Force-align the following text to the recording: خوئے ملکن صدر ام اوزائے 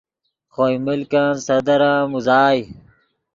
خوئے 0.53 0.75
ملکن 0.85 1.27
صدر 1.47 1.79
ام 1.91 2.09
اوزائے 2.15 2.61